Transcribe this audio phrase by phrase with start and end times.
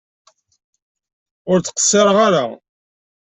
[1.51, 2.45] Ur ttqeṣṣireɣ ara!